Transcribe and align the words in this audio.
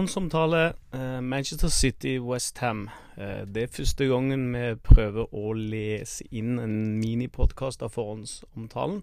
Forhåndsomtale 0.00 0.72
eh, 0.92 1.20
Manchester 1.20 1.68
City-West 1.68 2.58
Ham. 2.58 2.88
Eh, 3.16 3.44
det 3.46 3.62
er 3.62 3.72
første 3.74 4.06
gangen 4.08 4.46
vi 4.54 4.62
prøver 4.80 5.28
å 5.36 5.52
lese 5.52 6.24
inn 6.32 6.54
en 6.56 6.96
minipodkast 6.96 7.84
av 7.84 7.92
forhåndsomtalen. 7.98 9.02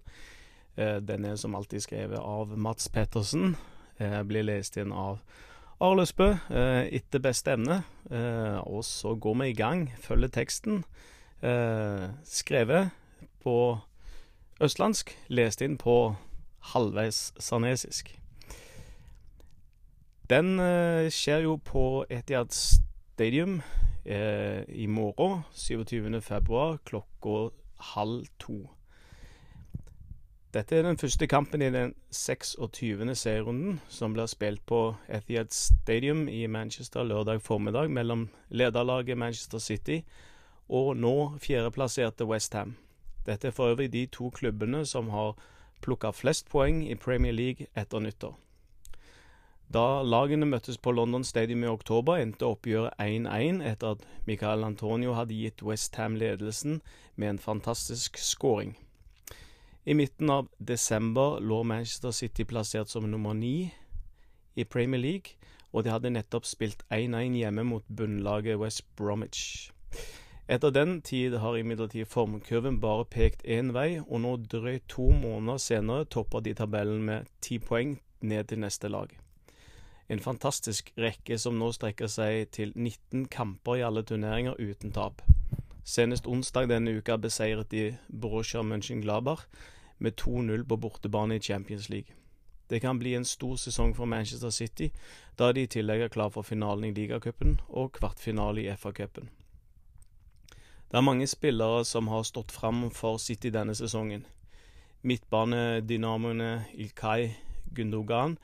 Eh, 0.74 0.98
den 1.06 1.30
er 1.30 1.38
som 1.38 1.54
alltid 1.54 1.86
skrevet 1.86 2.18
av 2.18 2.58
Mats 2.58 2.90
Pettersen. 2.90 3.54
Blir 4.00 4.50
lest 4.50 4.82
inn 4.82 4.90
av 4.90 5.22
Arle 5.78 6.08
Østbø 6.08 6.32
etter 6.50 7.22
beste 7.22 7.54
evne. 7.54 7.80
Og 8.66 8.84
så 8.86 9.14
går 9.14 9.40
vi 9.42 9.48
i 9.50 9.58
gang, 9.58 9.88
følger 10.02 10.34
teksten. 10.34 10.84
Skrevet 12.30 12.94
på 13.42 13.58
østlandsk, 14.62 15.14
lest 15.30 15.66
inn 15.66 15.78
på 15.82 15.98
halvveis 16.74 17.32
sarnesisk. 17.42 18.14
Den 20.30 20.60
eh, 20.60 21.08
skjer 21.08 21.46
jo 21.46 21.56
på 21.64 22.06
Etiad 22.12 22.52
Stadium 22.52 23.62
eh, 24.06 24.64
i 24.68 24.88
morgen, 24.88 25.46
27. 25.54 26.22
februar, 26.22 26.78
klokka 26.84 27.54
halv 27.94 28.26
to. 28.40 28.58
Dette 30.54 30.76
er 30.76 30.84
den 30.84 30.98
første 30.98 31.28
kampen 31.28 31.62
i 31.62 31.70
den 31.72 31.94
26. 32.12 33.16
serierunden, 33.16 33.80
som 33.88 34.14
blir 34.14 34.26
spilt 34.28 34.66
på 34.66 34.96
Etihad 35.08 35.52
Stadium 35.52 36.28
i 36.28 36.48
Manchester 36.48 37.04
lørdag 37.04 37.42
formiddag 37.42 37.92
mellom 37.92 38.30
lederlaget 38.50 39.18
Manchester 39.18 39.60
City 39.60 40.02
og 40.70 40.98
nå 40.98 41.38
fjerdeplasserte 41.40 42.26
Westham. 42.26 42.76
Dette 43.26 43.48
er 43.48 43.52
for 43.52 43.72
øvrig 43.72 43.94
de 43.94 44.06
to 44.06 44.30
klubbene 44.30 44.86
som 44.86 45.10
har 45.10 45.36
plukka 45.82 46.12
flest 46.12 46.50
poeng 46.50 46.84
i 46.92 46.96
Premier 46.96 47.32
League 47.32 47.68
etter 47.76 48.00
nyttår. 48.00 48.36
Da 49.74 50.00
lagene 50.00 50.48
møttes 50.48 50.78
på 50.80 50.94
London 50.96 51.26
Stadium 51.28 51.66
i 51.66 51.68
oktober, 51.68 52.22
endte 52.24 52.48
oppgjøret 52.48 52.96
1-1 53.04 53.60
etter 53.68 53.98
at 53.98 54.06
Michael 54.28 54.64
Antonio 54.64 55.16
hadde 55.18 55.36
gitt 55.36 55.64
Westham 55.64 56.16
ledelsen 56.16 56.80
med 57.16 57.34
en 57.34 57.42
fantastisk 57.44 58.16
skåring. 58.18 58.78
I 59.84 59.94
midten 59.94 60.32
av 60.32 60.48
desember 60.60 61.42
lå 61.44 61.64
Manchester 61.68 62.16
City 62.16 62.48
plassert 62.48 62.88
som 62.88 63.12
nummer 63.12 63.36
ni 63.36 63.74
i 64.56 64.64
Premier 64.64 65.04
League, 65.04 65.36
og 65.76 65.84
de 65.84 65.92
hadde 65.92 66.14
nettopp 66.16 66.48
spilt 66.48 66.88
1-1 66.88 67.36
hjemme 67.36 67.68
mot 67.68 67.84
bunnlaget 67.92 68.60
West 68.64 68.88
Bromwich. 68.96 69.70
Etter 70.48 70.72
den 70.72 71.02
tid 71.02 71.36
har 71.44 71.60
imidlertid 71.60 72.08
formkurven 72.08 72.80
bare 72.80 73.04
pekt 73.04 73.44
én 73.44 73.76
vei, 73.76 74.00
og 74.00 74.24
nå 74.24 74.38
drøyt 74.48 74.88
to 74.88 75.12
måneder 75.12 75.60
senere 75.60 76.08
topper 76.08 76.40
de 76.40 76.56
tabellen 76.56 77.04
med 77.04 77.28
ti 77.44 77.60
poeng 77.60 77.98
ned 78.24 78.48
til 78.48 78.64
neste 78.64 78.88
lag. 78.88 79.12
En 80.10 80.20
fantastisk 80.24 80.94
rekke 80.96 81.36
som 81.38 81.58
nå 81.60 81.72
strekker 81.76 82.08
seg 82.08 82.52
til 82.56 82.72
19 82.76 83.26
kamper 83.28 83.80
i 83.80 83.84
alle 83.84 84.06
turneringer 84.08 84.56
uten 84.56 84.94
tap. 84.96 85.22
Senest 85.84 86.28
onsdag 86.28 86.70
denne 86.72 86.94
uka 86.96 87.18
beseiret 87.20 87.72
de 87.72 87.98
Borussia 88.08 88.62
Mönchenglaber 88.64 89.44
med 90.00 90.16
2-0 90.22 90.64
på 90.64 90.78
bortebane 90.78 91.36
i 91.36 91.44
Champions 91.44 91.90
League. 91.90 92.16
Det 92.70 92.82
kan 92.82 93.00
bli 93.00 93.16
en 93.16 93.26
stor 93.26 93.56
sesong 93.56 93.96
for 93.96 94.06
Manchester 94.06 94.50
City, 94.50 94.90
da 95.40 95.52
de 95.52 95.64
i 95.64 95.72
tillegg 95.72 96.02
er 96.02 96.12
klar 96.12 96.30
for 96.30 96.44
finalen 96.44 96.90
i 96.90 96.92
ligacupen 96.92 97.60
og 97.68 97.92
kvartfinale 97.92 98.64
i 98.64 98.76
FA-cupen. 98.76 99.30
Det 100.92 100.98
er 100.98 101.04
mange 101.04 101.28
spillere 101.28 101.86
som 101.86 102.08
har 102.08 102.24
stått 102.24 102.52
fram 102.52 102.90
for 102.92 103.18
City 103.18 103.52
denne 103.52 103.76
sesongen. 103.76 104.26
Midtbanedynamoene 105.04 106.66
Ilkay 106.74 107.30
Gundogan 107.76 108.38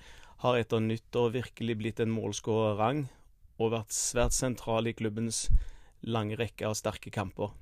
har 0.43 0.57
etter 0.59 0.81
nyttår 0.83 1.29
virkelig 1.37 1.75
blitt 1.79 1.99
en 2.03 2.11
målskårerrang 2.11 3.05
og 3.63 3.71
vært 3.71 3.95
svært 3.95 4.35
sentral 4.35 4.89
i 4.89 4.95
klubbens 4.97 5.45
lange 6.03 6.35
rekke 6.35 6.67
av 6.67 6.75
sterke 6.75 7.13
kamper. 7.15 7.53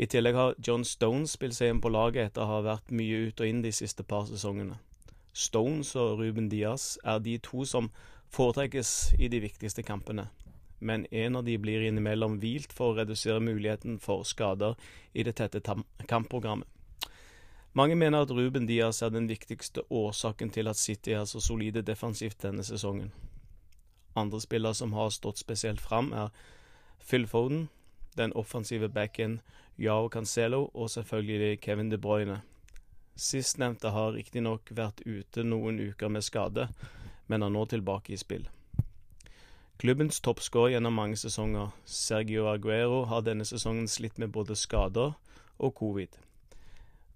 I 0.00 0.08
tillegg 0.08 0.38
har 0.38 0.54
John 0.64 0.86
Stones 0.88 1.34
spilt 1.36 1.58
seg 1.58 1.74
inn 1.74 1.82
på 1.84 1.92
laget 1.92 2.30
etter 2.30 2.46
å 2.46 2.54
ha 2.54 2.62
vært 2.64 2.94
mye 2.96 3.26
ut 3.28 3.42
og 3.42 3.50
inn 3.50 3.60
de 3.60 3.72
siste 3.76 4.06
par 4.08 4.24
sesongene. 4.30 4.78
Stones 5.36 5.92
og 6.00 6.22
Ruben 6.22 6.48
Diaz 6.48 6.94
er 7.04 7.20
de 7.20 7.36
to 7.44 7.66
som 7.68 7.90
foretrekkes 8.32 9.18
i 9.20 9.28
de 9.28 9.42
viktigste 9.44 9.84
kampene, 9.84 10.30
men 10.80 11.04
en 11.12 11.36
av 11.36 11.44
de 11.44 11.58
blir 11.60 11.84
innimellom 11.84 12.38
hvilt 12.40 12.72
for 12.72 12.94
å 12.94 13.02
redusere 13.02 13.44
muligheten 13.44 14.00
for 14.00 14.24
skader 14.24 14.78
i 15.12 15.26
det 15.26 15.36
tette 15.36 15.60
kampprogrammet. 16.08 16.68
Mange 17.72 17.94
mener 17.94 18.22
at 18.22 18.30
Ruben 18.30 18.66
Diaz 18.66 19.02
er 19.02 19.08
den 19.08 19.28
viktigste 19.28 19.82
årsaken 19.90 20.50
til 20.50 20.68
at 20.68 20.76
City 20.76 21.10
er 21.10 21.24
så 21.24 21.40
solide 21.40 21.82
defensivt 21.82 22.42
denne 22.42 22.64
sesongen. 22.66 23.12
Andre 24.16 24.40
spillere 24.40 24.74
som 24.74 24.92
har 24.92 25.10
stått 25.14 25.38
spesielt 25.38 25.80
fram, 25.80 26.12
er 26.12 26.28
Phil 26.98 27.26
Foden, 27.26 27.68
den 28.16 28.32
offensive 28.32 28.88
backen 28.88 29.40
Yao 29.78 30.08
Cancelo 30.08 30.70
og 30.74 30.90
selvfølgelig 30.90 31.60
Kevin 31.60 31.90
De 31.90 31.98
Bruyne. 31.98 32.40
Sistnevnte 33.16 33.90
har 33.94 34.12
riktignok 34.12 34.72
vært 34.74 35.02
ute 35.06 35.44
noen 35.44 35.78
uker 35.78 36.08
med 36.08 36.26
skade, 36.26 36.68
men 37.28 37.42
er 37.42 37.52
nå 37.54 37.64
tilbake 37.70 38.12
i 38.12 38.18
spill. 38.18 38.48
Klubbens 39.78 40.20
toppskårer 40.20 40.74
gjennom 40.74 40.98
mange 40.98 41.16
sesonger, 41.16 41.70
Sergio 41.84 42.48
Aguero, 42.50 43.04
har 43.04 43.22
denne 43.22 43.44
sesongen 43.44 43.86
slitt 43.88 44.18
med 44.18 44.34
både 44.34 44.56
skader 44.58 45.14
og 45.58 45.74
covid. 45.78 46.18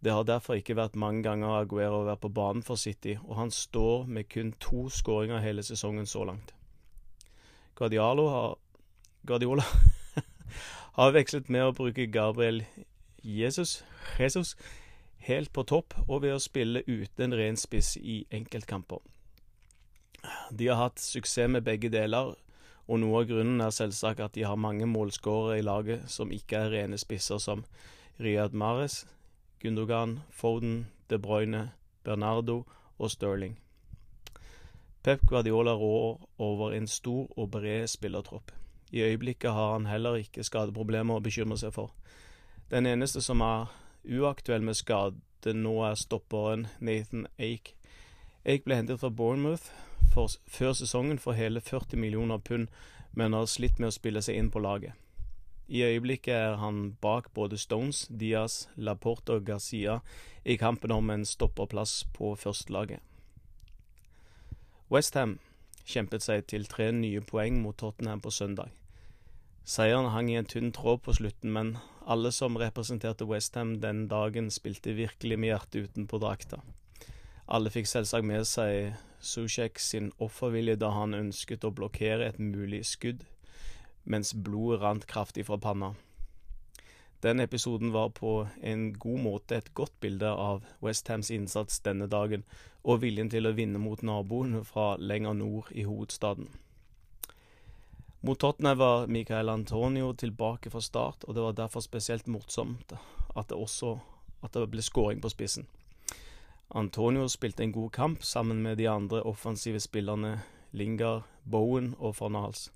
Det 0.04 0.12
har 0.12 0.26
derfor 0.28 0.58
ikke 0.60 0.76
vært 0.76 0.98
mange 1.00 1.22
ganger 1.24 1.62
Aguero 1.62 2.02
har 2.02 2.10
vært 2.10 2.20
på 2.20 2.28
banen 2.36 2.62
for 2.62 2.76
City, 2.76 3.16
og 3.24 3.38
han 3.38 3.50
står 3.50 4.04
med 4.06 4.28
kun 4.28 4.52
to 4.60 4.88
skåringer 4.92 5.40
hele 5.40 5.62
sesongen 5.64 6.06
så 6.06 6.26
langt. 6.28 6.52
Guardiolo 7.74 8.28
har, 8.28 8.58
Guardiola 9.26 9.64
har 10.98 11.14
vekslet 11.16 11.48
med 11.48 11.64
å 11.64 11.72
bruke 11.72 12.06
Gabriel 12.12 12.60
Jesus, 13.24 13.84
Jesus 14.20 14.54
helt 15.24 15.52
på 15.52 15.64
topp 15.64 15.96
og 16.04 16.22
ved 16.22 16.36
å 16.36 16.42
spille 16.42 16.84
uten 16.86 17.30
en 17.30 17.38
ren 17.38 17.56
spiss 17.56 17.96
i 17.96 18.26
enkeltkamper. 18.30 19.00
De 20.52 20.68
har 20.68 20.82
hatt 20.82 21.00
suksess 21.00 21.48
med 21.48 21.64
begge 21.64 21.88
deler, 21.88 22.34
og 22.84 23.00
noe 23.00 23.22
av 23.22 23.28
grunnen 23.32 23.64
er 23.64 23.72
selvsagt 23.72 24.20
at 24.20 24.36
de 24.36 24.44
har 24.44 24.60
mange 24.60 24.86
målskårere 24.86 25.58
i 25.58 25.64
laget 25.64 26.04
som 26.12 26.32
ikke 26.32 26.66
er 26.66 26.72
rene 26.76 27.00
spisser, 27.00 27.40
som 27.40 27.64
Riyad 28.20 28.52
Mares, 28.52 29.06
Gundogan, 29.64 30.20
Foden, 30.30 30.86
De 31.10 31.18
Bruyne, 31.18 31.70
Bernardo 32.04 32.64
og 32.98 33.10
Sterling. 33.10 33.58
Pep 35.02 35.20
Guardiola 35.26 35.72
rår 35.72 36.28
over 36.38 36.72
en 36.72 36.86
stor 36.86 37.32
og 37.36 37.50
bred 37.50 37.86
spillertropp. 37.86 38.52
I 38.92 39.00
øyeblikket 39.00 39.50
har 39.50 39.72
han 39.72 39.86
heller 39.86 40.14
ikke 40.20 40.44
skadeproblemer 40.44 41.16
å 41.16 41.24
bekymre 41.24 41.56
seg 41.56 41.72
for. 41.72 41.94
Den 42.70 42.86
eneste 42.86 43.22
som 43.24 43.40
er 43.40 43.72
uaktuell 44.04 44.62
med 44.62 44.76
skade 44.76 45.54
nå, 45.56 45.72
er 45.84 45.96
stopperen 45.96 46.66
Nathan 46.80 47.26
Ake. 47.38 47.72
Ake 48.44 48.64
ble 48.64 48.76
hentet 48.76 49.00
fra 49.00 49.08
Bournemouth 49.08 49.72
for, 50.12 50.28
før 50.46 50.76
sesongen 50.76 51.18
for 51.18 51.32
hele 51.32 51.60
40 51.60 51.96
millioner 51.96 52.38
pund, 52.38 52.68
men 53.12 53.32
har 53.32 53.48
slitt 53.48 53.80
med 53.80 53.88
å 53.88 53.96
spille 53.96 54.20
seg 54.22 54.36
inn 54.36 54.52
på 54.52 54.60
laget. 54.60 54.92
I 55.68 55.82
øyeblikket 55.82 56.34
er 56.34 56.56
han 56.56 56.92
bak 57.00 57.30
både 57.34 57.58
Stones, 57.58 58.06
Diaz, 58.20 58.68
Laporte 58.76 59.32
og 59.32 59.44
Garcia 59.44 59.98
i 60.44 60.56
kampen 60.56 60.90
om 60.90 61.10
en 61.10 61.24
stopperplass 61.24 62.04
på 62.14 62.34
førstelaget. 62.34 63.00
Westham 64.92 65.38
kjempet 65.88 66.22
seg 66.22 66.44
til 66.52 66.68
tre 66.68 66.90
nye 66.92 67.20
poeng 67.24 67.62
mot 67.62 67.76
Tottenham 67.80 68.20
på 68.20 68.30
søndag. 68.30 68.68
Seieren 69.64 70.10
hang 70.12 70.28
i 70.30 70.36
en 70.36 70.44
tynn 70.44 70.72
tråd 70.76 71.00
på 71.00 71.14
slutten, 71.16 71.52
men 71.52 71.78
alle 72.06 72.32
som 72.32 72.58
representerte 72.60 73.24
Westham 73.24 73.78
den 73.80 74.04
dagen, 74.08 74.50
spilte 74.50 74.92
virkelig 74.92 75.38
med 75.38 75.54
hjertet 75.54 75.88
utenpå 75.88 76.20
drakta. 76.20 76.60
Alle 77.48 77.72
fikk 77.72 77.88
selvsagt 77.88 78.28
med 78.28 78.44
seg 78.48 78.92
Susjek 79.24 79.80
sin 79.80 80.12
offervilje 80.20 80.76
da 80.76 80.90
han 80.92 81.16
ønsket 81.16 81.64
å 81.64 81.72
blokkere 81.72 82.28
et 82.28 82.38
mulig 82.38 82.82
skudd 82.84 83.24
mens 84.04 84.34
blodet 84.34 84.80
rant 84.82 85.06
kraftig 85.06 85.46
fra 85.46 85.58
panna. 85.58 85.94
Den 87.24 87.40
episoden 87.40 87.92
var 87.92 88.10
på 88.12 88.48
en 88.60 88.92
god 88.92 89.20
måte 89.20 89.56
et 89.56 89.74
godt 89.74 89.94
bilde 90.00 90.28
av 90.28 90.64
Westhams 90.84 91.30
innsats 91.32 91.80
denne 91.80 92.06
dagen, 92.06 92.44
og 92.84 93.00
viljen 93.00 93.30
til 93.32 93.48
å 93.48 93.54
vinne 93.56 93.80
mot 93.80 94.02
naboen 94.04 94.58
fra 94.68 94.94
lenger 95.00 95.32
nord 95.38 95.70
i 95.72 95.86
hovedstaden. 95.88 96.50
Mot 98.20 98.40
Tottenham 98.40 98.78
var 98.78 99.06
Michael 99.06 99.48
Antonio 99.48 100.12
tilbake 100.12 100.70
fra 100.70 100.80
start, 100.80 101.24
og 101.24 101.34
det 101.34 101.42
var 101.46 101.56
derfor 101.56 101.80
spesielt 101.80 102.28
morsomt 102.28 102.92
at 103.36 103.48
det 103.48 103.56
også 103.56 103.98
at 104.44 104.52
det 104.52 104.68
ble 104.72 104.84
skåring 104.84 105.24
på 105.24 105.32
spissen. 105.32 105.66
Antonio 106.74 107.28
spilte 107.28 107.62
en 107.64 107.72
god 107.72 107.90
kamp 107.92 108.24
sammen 108.24 108.62
med 108.62 108.78
de 108.78 108.88
andre 108.88 109.22
offensive 109.22 109.80
spillerne 109.80 110.42
Lingard, 110.72 111.22
Bowen 111.44 111.94
og 111.98 112.16
Fornals. 112.16 112.70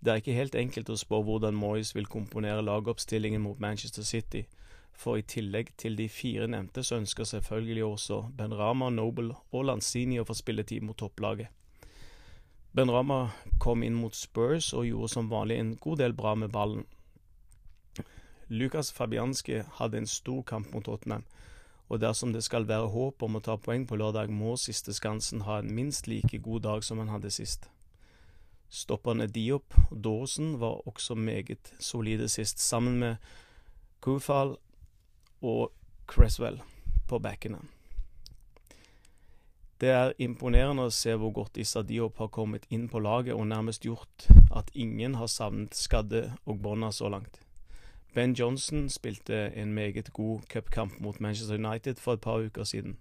Det 0.00 0.12
er 0.12 0.20
ikke 0.20 0.36
helt 0.36 0.54
enkelt 0.54 0.90
å 0.92 0.96
spå 0.98 1.18
hvordan 1.26 1.56
Moyes 1.58 1.90
vil 1.96 2.06
komponere 2.06 2.62
lagoppstillingen 2.62 3.42
mot 3.42 3.58
Manchester 3.58 4.06
City, 4.06 4.44
for 4.94 5.18
i 5.18 5.22
tillegg 5.26 5.72
til 5.78 5.96
de 5.98 6.08
fire 6.10 6.46
nevnte, 6.50 6.82
så 6.82 7.00
ønsker 7.00 7.26
selvfølgelig 7.26 7.84
også 7.84 8.20
Ben 8.38 8.54
Rama, 8.54 8.90
Noble 8.90 9.34
og 9.50 9.64
Lanzini 9.66 10.20
å 10.20 10.26
få 10.26 10.34
spilletid 10.38 10.86
mot 10.86 10.98
topplaget. 10.98 11.50
Ben 12.72 12.90
Rama 12.90 13.32
kom 13.58 13.82
inn 13.82 13.96
mot 13.98 14.14
Spurs 14.14 14.72
og 14.72 14.86
gjorde 14.86 15.10
som 15.14 15.30
vanlig 15.30 15.58
en 15.58 15.74
god 15.82 15.98
del 15.98 16.14
bra 16.14 16.34
med 16.38 16.52
ballen. 16.54 16.86
Lukas 18.48 18.92
Fabianski 18.92 19.62
hadde 19.80 19.98
en 19.98 20.06
stor 20.06 20.42
kamp 20.42 20.70
mot 20.72 20.84
Tottenham, 20.84 21.24
og 21.88 22.00
dersom 22.00 22.32
det 22.32 22.44
skal 22.44 22.68
være 22.68 22.92
håp 22.92 23.22
om 23.22 23.36
å 23.36 23.42
ta 23.44 23.56
poeng 23.56 23.86
på 23.88 23.98
lørdag, 23.98 24.30
må 24.30 24.54
siste 24.56 24.94
skansen 24.94 25.42
ha 25.48 25.58
en 25.58 25.74
minst 25.74 26.06
like 26.06 26.38
god 26.38 26.62
dag 26.68 26.84
som 26.84 27.02
han 27.02 27.10
hadde 27.12 27.32
sist. 27.34 27.68
Stopperne 28.68 29.26
Diop 29.26 29.74
og 29.90 30.04
Dawson 30.04 30.60
var 30.60 30.86
også 30.88 31.14
meget 31.14 31.72
solide 31.80 32.28
sist, 32.28 32.60
sammen 32.60 32.98
med 32.98 33.16
Kufal 34.00 34.56
og 35.42 35.72
Cresswell 36.06 36.60
på 37.08 37.18
backene. 37.18 37.58
Det 39.80 39.90
er 39.94 40.12
imponerende 40.18 40.88
å 40.88 40.92
se 40.92 41.12
hvor 41.14 41.30
godt 41.30 41.58
Issa 41.62 41.84
Diop 41.86 42.18
har 42.18 42.32
kommet 42.34 42.64
inn 42.74 42.88
på 42.90 42.98
laget 42.98 43.36
og 43.36 43.46
nærmest 43.46 43.86
gjort 43.86 44.26
at 44.50 44.72
ingen 44.74 45.14
har 45.14 45.30
savnet 45.30 45.76
skadde 45.78 46.24
og 46.44 46.58
bånda 46.64 46.90
så 46.92 47.08
langt. 47.08 47.38
Ben 48.14 48.34
Johnson 48.34 48.88
spilte 48.90 49.52
en 49.54 49.74
meget 49.74 50.10
god 50.12 50.40
cupkamp 50.50 50.98
mot 51.00 51.20
Manchester 51.20 51.54
United 51.54 52.02
for 52.02 52.18
et 52.18 52.20
par 52.20 52.42
uker 52.42 52.64
siden, 52.64 52.96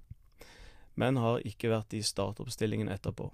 men 0.95 1.17
har 1.17 1.41
ikke 1.45 1.71
vært 1.73 1.97
i 1.97 2.03
startoppstillingen 2.05 2.91
etterpå. 2.93 3.31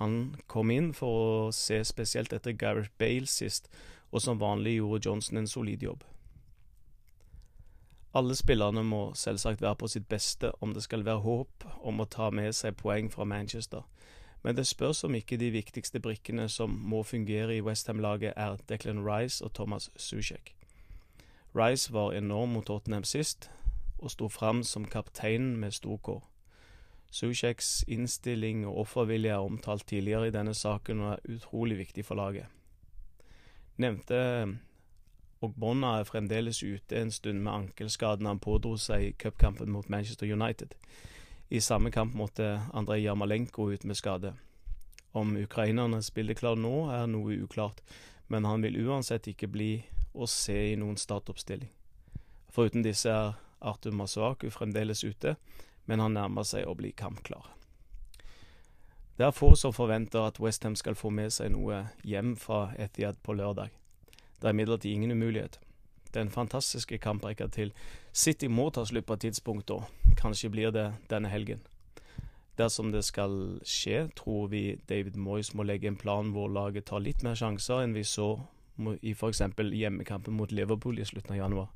Han 0.00 0.36
kom 0.48 0.70
inn 0.72 0.94
for 0.96 1.16
å 1.22 1.50
se 1.52 1.82
spesielt 1.84 2.32
etter 2.32 2.56
Gareth 2.56 2.90
Bale 2.98 3.28
sist, 3.28 3.68
og 4.10 4.22
som 4.24 4.40
vanlig 4.40 4.78
gjorde 4.78 5.04
Johnson 5.06 5.36
en 5.36 5.48
solid 5.50 5.82
jobb. 5.84 6.04
Alle 8.16 8.34
spillerne 8.34 8.82
må 8.82 9.12
selvsagt 9.14 9.60
være 9.62 9.76
på 9.82 9.88
sitt 9.92 10.08
beste 10.08 10.50
om 10.64 10.72
det 10.74 10.82
skal 10.82 11.04
være 11.06 11.22
håp 11.22 11.66
om 11.86 12.00
å 12.00 12.08
ta 12.10 12.30
med 12.34 12.56
seg 12.56 12.80
poeng 12.80 13.10
fra 13.12 13.28
Manchester, 13.28 13.84
men 14.42 14.56
det 14.56 14.66
spørs 14.66 15.04
om 15.04 15.14
ikke 15.14 15.36
de 15.36 15.52
viktigste 15.52 16.00
brikkene 16.00 16.48
som 16.48 16.72
må 16.72 17.02
fungere 17.04 17.58
i 17.58 17.60
Westham-laget, 17.62 18.32
er 18.36 18.56
Declan 18.72 19.04
Rice 19.04 19.44
og 19.44 19.52
Thomas 19.54 19.90
Sushek. 19.96 20.54
Rice 21.54 21.92
var 21.92 22.16
enorm 22.16 22.56
mot 22.56 22.66
Tottenham 22.66 23.04
sist, 23.04 23.50
og 23.98 24.10
sto 24.10 24.28
fram 24.28 24.64
som 24.64 24.88
kaptein 24.88 25.56
med 25.60 25.76
stor 25.76 26.00
K. 26.02 26.20
Susheks 27.10 27.84
innstilling 27.90 28.62
og 28.68 28.84
offervilje 28.84 29.34
er 29.34 29.44
omtalt 29.44 29.86
tidligere 29.90 30.30
i 30.30 30.34
denne 30.34 30.54
saken 30.54 31.00
og 31.02 31.12
er 31.12 31.36
utrolig 31.36 31.78
viktig 31.80 32.04
for 32.06 32.20
laget. 32.20 32.46
Nevnte 33.80 34.20
Ogbonna 35.40 35.94
er 35.98 36.04
fremdeles 36.04 36.60
ute 36.62 36.98
en 37.00 37.10
stund 37.10 37.40
med 37.40 37.52
ankelskaden 37.52 38.28
han 38.28 38.42
pådro 38.44 38.74
seg 38.76 39.06
i 39.06 39.14
cupkampen 39.16 39.72
mot 39.72 39.88
Manchester 39.88 40.28
United. 40.28 40.74
I 41.50 41.60
samme 41.64 41.90
kamp 41.90 42.14
måtte 42.14 42.60
Andrej 42.76 43.06
Jarmalenko 43.06 43.70
ut 43.72 43.84
med 43.84 43.96
skade. 43.96 44.34
Om 45.12 45.36
ukrainerne 45.36 46.02
spiller 46.02 46.34
klar 46.34 46.60
nå, 46.60 46.90
er 46.92 47.08
noe 47.08 47.40
uklart, 47.40 47.80
men 48.28 48.44
han 48.44 48.62
vil 48.62 48.76
uansett 48.84 49.26
ikke 49.32 49.48
bli 49.48 49.70
å 50.12 50.28
se 50.28 50.58
i 50.72 50.76
noen 50.76 51.00
startoppstilling. 51.00 51.72
Foruten 52.52 52.84
disse 52.84 53.10
er 53.10 53.40
Arthur 53.60 53.96
Masuaku 53.96 54.50
fremdeles 54.52 55.02
ute, 55.04 55.34
men 55.90 55.98
han 55.98 56.14
nærmer 56.14 56.46
seg 56.46 56.68
å 56.70 56.76
bli 56.78 56.92
kampklar. 56.94 57.48
Det 59.18 59.26
er 59.26 59.34
få 59.34 59.48
som 59.58 59.72
forventer 59.74 60.22
at 60.22 60.38
Westham 60.40 60.76
skal 60.78 60.94
få 60.94 61.10
med 61.10 61.32
seg 61.34 61.50
noe 61.50 61.80
hjem 62.06 62.36
fra 62.38 62.70
Etiad 62.78 63.18
på 63.26 63.34
lørdag. 63.34 63.74
Det 64.38 64.46
er 64.46 64.54
imidlertid 64.54 64.94
ingen 64.94 65.10
umulighet. 65.10 65.58
Den 66.14 66.30
fantastiske 66.30 66.98
kamprekka 67.02 67.50
til 67.50 67.74
City 68.12 68.46
må 68.46 68.68
ta 68.70 68.86
slutt 68.86 69.06
på 69.06 69.18
et 69.18 69.26
tidspunkt, 69.26 69.70
og 69.74 70.14
kanskje 70.16 70.52
blir 70.54 70.70
det 70.70 70.86
denne 71.10 71.28
helgen. 71.28 71.66
Dersom 72.56 72.94
det 72.94 73.02
skal 73.04 73.58
skje, 73.66 74.06
tror 74.16 74.46
vi 74.54 74.78
David 74.88 75.18
Moyes 75.18 75.52
må 75.54 75.66
legge 75.66 75.90
en 75.90 75.98
plan 75.98 76.30
hvor 76.30 76.48
laget 76.48 76.86
tar 76.86 77.02
litt 77.02 77.26
mer 77.26 77.34
sjanser 77.34 77.82
enn 77.82 77.98
vi 77.98 78.06
så 78.06 78.36
i 79.02 79.12
f.eks. 79.12 79.42
hjemmekampen 79.58 80.38
mot 80.38 80.52
Liverpool 80.52 81.02
i 81.02 81.04
slutten 81.04 81.34
av 81.34 81.42
januar. 81.42 81.68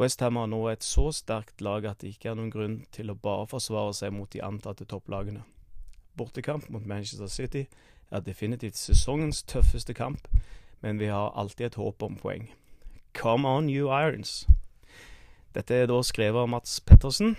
Westham 0.00 0.36
har 0.36 0.46
nå 0.48 0.62
et 0.70 0.84
så 0.84 1.10
sterkt 1.12 1.60
lag 1.60 1.84
at 1.84 2.00
det 2.00 2.14
ikke 2.14 2.30
er 2.30 2.36
noen 2.38 2.52
grunn 2.52 2.76
til 2.94 3.12
å 3.12 3.18
bare 3.20 3.44
forsvare 3.50 3.92
seg 3.98 4.14
mot 4.16 4.30
de 4.32 4.40
antatte 4.40 4.86
topplagene. 4.88 5.42
Bortekamp 6.16 6.70
mot 6.72 6.86
Manchester 6.88 7.28
City 7.28 7.66
er 8.10 8.24
definitivt 8.24 8.80
sesongens 8.80 9.42
tøffeste 9.42 9.92
kamp, 9.94 10.24
men 10.80 10.98
vi 10.98 11.10
har 11.12 11.36
alltid 11.36 11.66
et 11.66 11.76
håp 11.76 12.02
om 12.02 12.16
poeng. 12.16 12.48
Come 13.12 13.48
on, 13.48 13.68
you 13.68 13.92
Irons! 13.92 14.46
Dette 15.54 15.74
er 15.74 15.86
da 15.90 16.00
skrevet 16.02 16.46
av 16.46 16.48
Mats 16.48 16.80
Pettersen. 16.80 17.36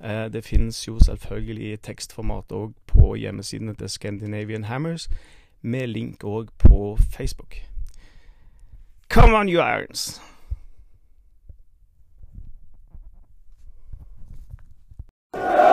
Eh, 0.00 0.30
det 0.32 0.46
finnes 0.46 0.80
jo 0.86 0.96
selvfølgelig 1.02 1.72
i 1.72 1.82
tekstformat 1.90 2.54
òg 2.54 2.72
på 2.86 3.16
hjemmesidene 3.18 3.74
til 3.76 3.90
Scandinavian 3.90 4.64
Hammers, 4.64 5.10
med 5.60 5.92
link 5.92 6.24
òg 6.24 6.54
på 6.58 6.96
Facebook. 7.10 7.60
Come 9.10 9.36
on, 9.36 9.48
you 9.48 9.60
Irons! 9.60 10.22
Yeah. 15.34 15.67